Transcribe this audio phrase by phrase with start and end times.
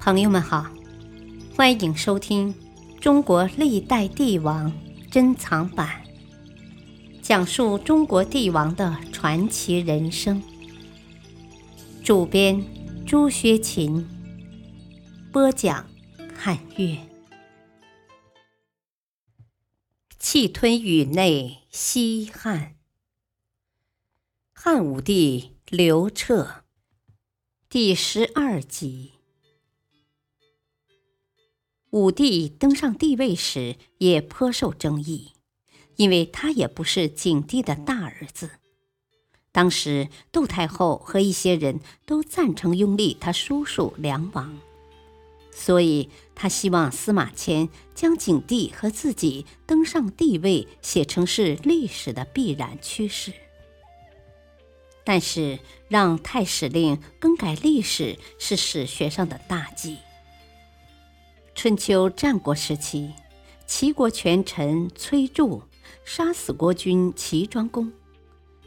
[0.00, 0.66] 朋友们好，
[1.54, 2.54] 欢迎收听
[3.00, 4.72] 《中国历代帝王
[5.10, 6.02] 珍藏版》，
[7.20, 10.42] 讲述中国帝王的传奇人生。
[12.02, 12.64] 主编
[13.06, 14.08] 朱学勤，
[15.30, 15.86] 播讲
[16.34, 16.96] 汉乐。
[20.18, 22.74] 气吞宇内，西汉。
[24.54, 26.64] 汉武帝刘彻，
[27.68, 29.19] 第十二集。
[31.90, 35.32] 武帝登上帝位时也颇受争议，
[35.96, 38.50] 因为他也不是景帝的大儿子。
[39.50, 44.60] 当时窦太后和一些人都赞成拥立他叔叔梁王，
[45.50, 53.32] 所以他希望司马迁将景帝和自己登上帝位写成是历史的必然趋势。
[55.02, 59.96] 但是，让太史令更改历史是史学上的大忌。
[61.62, 63.10] 春秋战国时期，
[63.66, 65.60] 齐国权臣崔杼
[66.06, 67.92] 杀死国君齐庄公，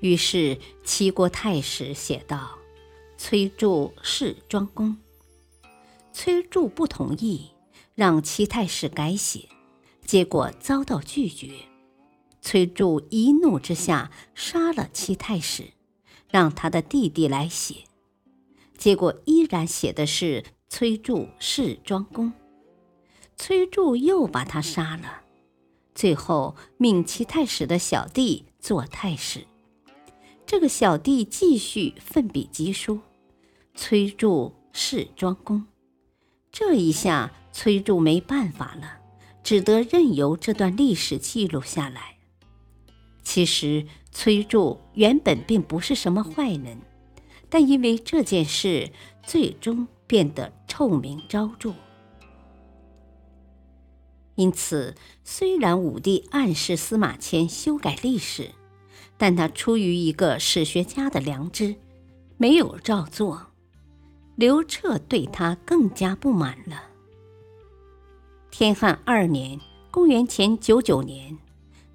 [0.00, 2.58] 于是齐国太史写道
[3.16, 4.98] ：“崔杼弑庄公。”
[6.12, 7.52] 崔杼不同意，
[7.94, 9.48] 让齐太史改写，
[10.04, 11.52] 结果遭到拒绝。
[12.42, 15.70] 崔杼一怒之下杀了齐太史。
[16.28, 17.84] 让他的弟弟来写，
[18.76, 22.30] 结果依然写的是崔杼弑庄公。
[23.36, 25.22] 崔杼又把他杀了，
[25.94, 29.46] 最后命齐太史的小弟做太史。
[30.46, 33.00] 这个小弟继续奋笔疾书，
[33.74, 35.66] 崔杼弑庄公。
[36.50, 38.98] 这一下，崔杼没办法了，
[39.42, 42.16] 只得任由这段历史记录下来。
[43.22, 43.86] 其实。
[44.16, 46.80] 崔杼原本并不是什么坏人，
[47.50, 48.92] 但因为这件事，
[49.26, 51.74] 最终变得臭名昭著。
[54.36, 58.50] 因此，虽然武帝暗示司马迁修改历史，
[59.16, 61.76] 但他出于一个史学家的良知，
[62.36, 63.46] 没有照做。
[64.36, 66.84] 刘彻对他更加不满了。
[68.50, 69.60] 天汉二年
[69.90, 71.38] （公元前九九年），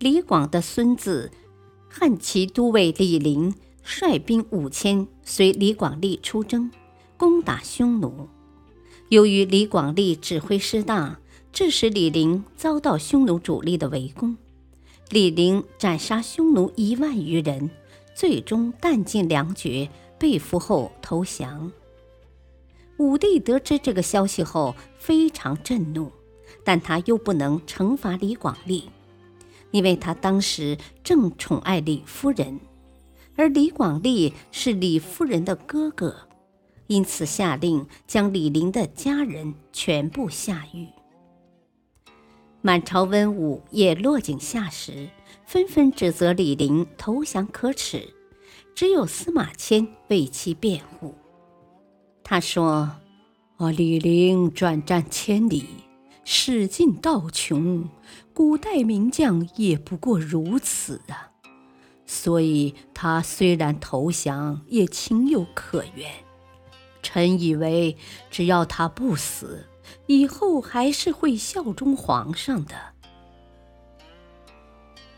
[0.00, 1.30] 李广的孙子。
[1.88, 3.54] 汉齐都尉李陵
[3.84, 6.72] 率兵五千，随李广利出征，
[7.16, 8.28] 攻打匈奴。
[9.10, 11.20] 由于李广利指挥失当，
[11.54, 14.36] 致使李陵遭到匈奴主力的围攻。
[15.10, 17.70] 李陵斩杀匈奴一万余人，
[18.12, 19.88] 最终弹尽粮绝，
[20.18, 21.70] 被俘后投降。
[22.96, 26.10] 武帝得知这个消息后非常震怒，
[26.64, 28.90] 但他又不能惩罚李广利。
[29.70, 32.58] 因为他当时正宠爱李夫人，
[33.36, 36.16] 而李广利是李夫人的哥哥，
[36.88, 40.88] 因此下令将李陵的家人全部下狱。
[42.66, 45.10] 满朝文武也落井下石，
[45.44, 48.08] 纷纷指责李陵投降可耻，
[48.74, 51.14] 只有司马迁为其辩护。
[52.22, 52.90] 他说
[53.58, 55.66] ：“啊，李陵转战千里。”
[56.24, 57.86] 使尽道穷，
[58.32, 61.32] 古代名将也不过如此啊！
[62.06, 66.10] 所以他虽然投降，也情有可原。
[67.02, 67.98] 臣以为，
[68.30, 69.66] 只要他不死，
[70.06, 72.74] 以后还是会效忠皇上的。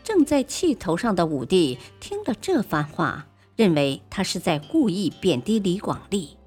[0.03, 6.37] 正在气头上的武帝听了这番话，认为他是在故意贬低李广利。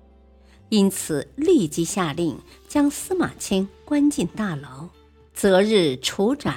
[0.71, 2.39] 因此，立即下令
[2.69, 4.89] 将司马迁关进大牢，
[5.35, 6.57] 择日处斩，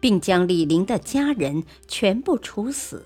[0.00, 3.04] 并将李陵的家人全部处死。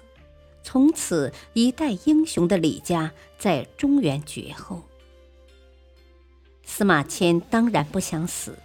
[0.62, 4.82] 从此，一代英雄的李家在中原绝后。
[6.64, 8.58] 司马迁当然不想死，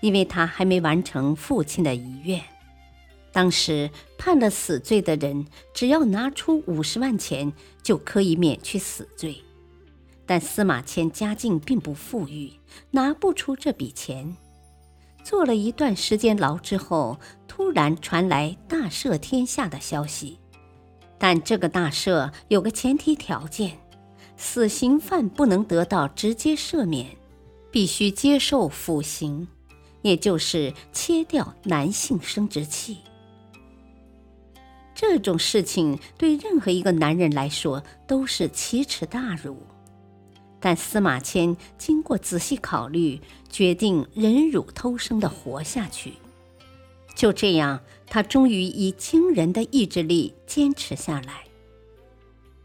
[0.00, 2.42] 因为他还没完成父亲的遗愿。
[3.32, 7.52] 当时判了死罪的人，只要拿出五十万钱，
[7.82, 9.42] 就可以免去死罪。
[10.24, 12.52] 但司马迁家境并不富裕，
[12.90, 14.36] 拿不出这笔钱。
[15.22, 20.38] 坐了一段时间牢之后，突然传来大赦天下的消息。
[21.18, 23.78] 但这个大赦有个前提条件：
[24.36, 27.06] 死刑犯不能得到直接赦免，
[27.70, 29.48] 必须接受腐刑，
[30.02, 32.98] 也就是切掉男性生殖器。
[34.94, 39.58] 这种事情对任何一个男人来说都是奇耻大辱。
[40.58, 43.20] 但司马迁经过仔细考虑，
[43.50, 46.14] 决定忍辱偷生的活下去。
[47.14, 51.44] 就这样，他终于以惊人的意志力坚持下来。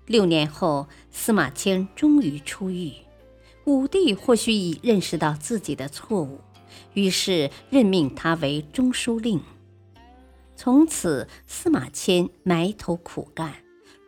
[0.08, 2.94] 六年后，司马迁终于出狱，
[3.72, 6.42] 武帝或许已认识到自己的错误，
[6.94, 9.40] 于是任命他为中书令。
[10.58, 13.56] 从此，司马迁埋头苦干，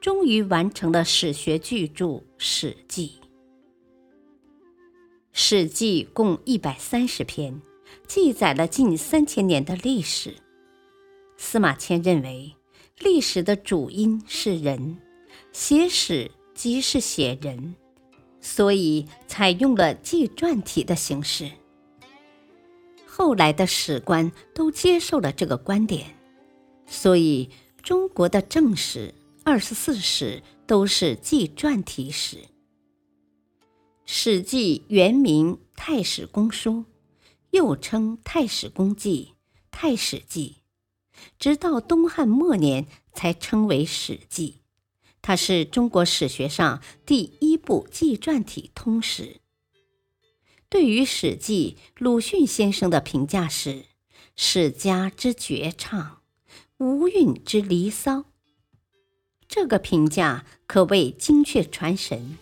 [0.01, 2.06] 终于完成了史学巨著
[2.38, 3.07] 《史记》。
[5.31, 7.62] 《史记》共一百三十篇，
[8.06, 10.36] 记载了近三千年的历史。
[11.38, 12.54] 司马迁认为，
[13.00, 14.98] 历史的主因是人，
[15.54, 17.75] 写史即是写人。
[18.43, 21.49] 所以采用了纪传体的形式。
[23.07, 26.15] 后来的史官都接受了这个观点，
[26.85, 27.49] 所以
[27.81, 32.37] 中国的正史、二十四史都是纪传体史。
[34.05, 36.71] 《史记》原名《太史公书》，
[37.51, 39.29] 又称《太史公记》
[39.71, 40.57] 《太史记》，
[41.39, 44.55] 直到东汉末年才称为《史记》。
[45.23, 49.39] 它是中国史学上第一部纪传体通史。
[50.69, 53.85] 对于《史记》，鲁迅先生的评价是
[54.35, 56.21] ：“史家之绝唱，
[56.77, 58.25] 无韵之离骚。”
[59.47, 62.37] 这个评价可谓精确传神。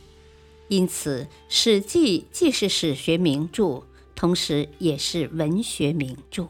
[0.70, 3.84] 因此，《史记》既是史学名著，
[4.16, 6.48] 同时也是文学名著。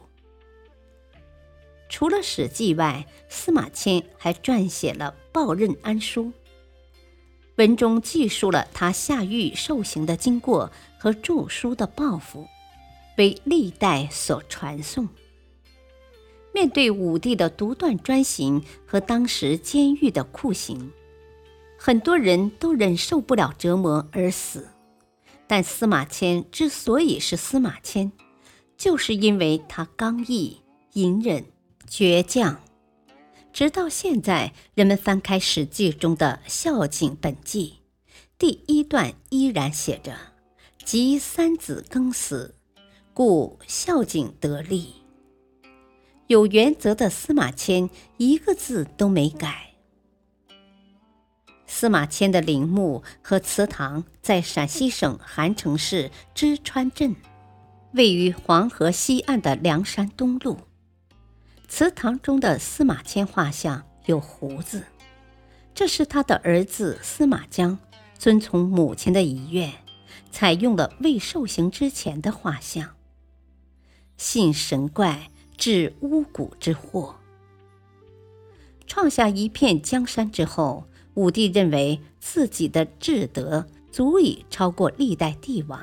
[1.90, 6.26] 除了《史记》外，司马迁还撰写了《报任安书》，
[7.56, 12.48] 文中记述了他下狱受刑的经过和著书的抱负，
[13.18, 15.08] 为历代所传颂。
[16.54, 20.92] 面对武帝的独断专行和当时监狱的酷刑，
[21.78, 24.68] 很多人都忍受不了折磨而死，
[25.48, 28.12] 但司马迁之所以是司马迁，
[28.78, 30.62] 就是因为他刚毅、
[30.94, 31.46] 隐忍。
[31.90, 32.62] 倔强，
[33.54, 37.80] 直到现在，人们翻开《史记》中的《孝景本纪》，
[38.38, 40.16] 第一段依然写着
[40.86, 42.56] ：“及三子更死，
[43.14, 44.96] 故孝景得利。”
[46.28, 49.74] 有原则的司马迁一个字都没改。
[51.68, 57.16] 司马迁的陵墓和祠堂在陕西省韩城市芝川镇，
[57.94, 60.58] 位于黄河西岸的梁山东路。
[61.74, 64.84] 祠堂中的司马迁画像有胡子，
[65.74, 67.80] 这是他的儿子司马江
[68.20, 69.72] 遵从母亲的遗愿，
[70.30, 72.98] 采用了未受刑之前的画像。
[74.18, 77.16] 信神怪，治巫蛊之祸，
[78.86, 85.82] 创下一片江山之后，武帝认为自己的智德足以超过历代帝王，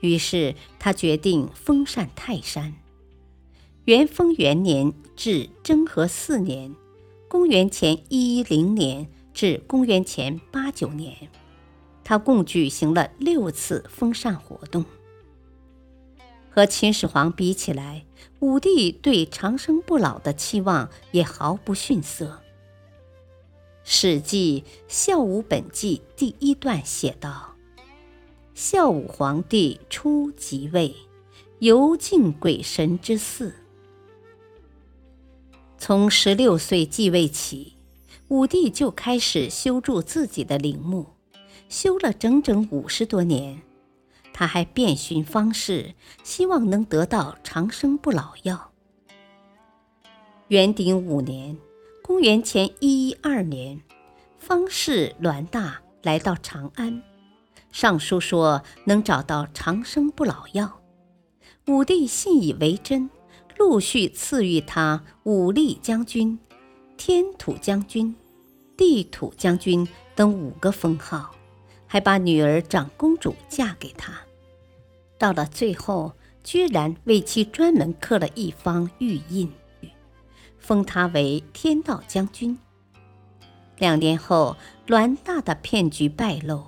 [0.00, 2.74] 于是他决定封禅泰山。
[3.86, 6.74] 元丰元年至征和四年
[7.28, 11.28] （公元前一一零年至公元前八九年），
[12.02, 14.86] 他共举行了六次封禅活动。
[16.48, 18.06] 和秦始皇比起来，
[18.40, 22.26] 武帝对长生不老的期望也毫不逊色。
[23.84, 27.56] 《史记·孝武本纪》第一段写道
[28.54, 30.96] ：“孝武皇帝初即位，
[31.58, 33.56] 游敬鬼神之祀。”
[35.86, 37.76] 从十六岁继位起，
[38.28, 41.08] 武帝就开始修筑自己的陵墓，
[41.68, 43.60] 修了整整五十多年。
[44.32, 45.92] 他还遍寻方士，
[46.22, 48.70] 希望能得到长生不老药。
[50.48, 51.54] 元鼎五年
[52.02, 53.82] （公元前一一二年），
[54.40, 57.02] 方士栾大来到长安，
[57.70, 60.80] 上书说能找到长生不老药。
[61.66, 63.10] 武帝信以为真。
[63.58, 66.38] 陆续赐予他武力将军、
[66.96, 68.14] 天土将军、
[68.76, 71.30] 地土将军等五个封号，
[71.86, 74.12] 还把女儿长公主嫁给他。
[75.16, 79.50] 到了最后，居然为其专门刻了一方玉印，
[80.58, 82.58] 封他为天道将军。
[83.78, 84.56] 两年后，
[84.86, 86.64] 栾大的骗局败露，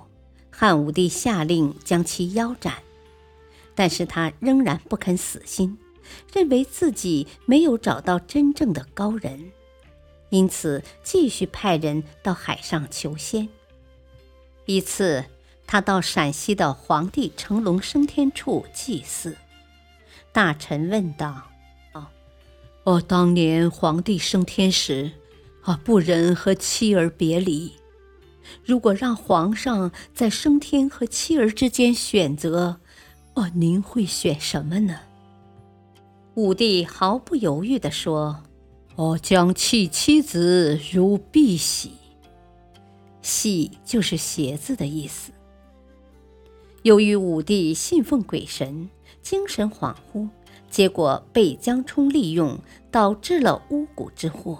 [0.49, 2.73] 汉武帝下令将其腰斩，
[3.75, 5.77] 但是他仍然不肯死心。
[6.33, 9.51] 认为自己没有找到真正的高人，
[10.29, 13.49] 因此继续派人到海上求仙。
[14.65, 15.25] 一次，
[15.65, 19.37] 他到陕西的皇帝成龙升天处祭祀，
[20.31, 21.49] 大臣问道
[21.93, 22.07] ：“哦，
[22.83, 25.11] 哦，当年皇帝升天时，
[25.61, 27.73] 啊，不忍和妻儿别离。
[28.63, 32.79] 如果让皇上在升天和妻儿之间选择，
[33.35, 34.99] 哦，您会选什么呢？”
[36.37, 38.43] 武帝毫不犹豫地说
[38.95, 41.89] ：“我将弃妻子如敝屣。
[43.23, 45.31] 屣就是鞋子的意思。
[46.83, 48.87] 由于武帝信奉鬼神，
[49.23, 50.29] 精神恍惚，
[50.69, 52.59] 结果被江充利用，
[52.91, 54.59] 导致了巫蛊之祸。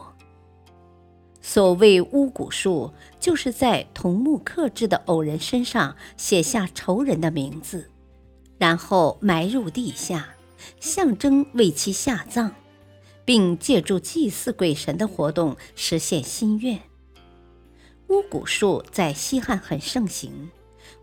[1.43, 7.91] 所谓巫蛊术，就是在桐木刻制的偶人身上写下仇人的名字，
[8.57, 10.29] 然后埋入地下，
[10.79, 12.51] 象征为其下葬，
[13.25, 16.81] 并借助祭祀鬼神的活动实现心愿。
[18.09, 20.49] 巫蛊术在西汉很盛行，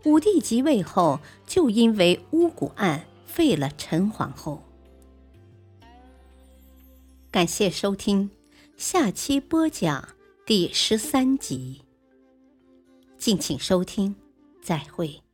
[0.05, 4.63] 武帝即位后，就因为巫蛊案废了陈皇后。
[7.29, 8.31] 感谢收听，
[8.77, 10.09] 下期播讲。
[10.45, 11.81] 第十三集，
[13.17, 14.15] 敬请收听，
[14.61, 15.24] 再会。